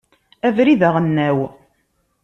Abrid 0.47 0.81
aɣelnaw. 0.87 1.39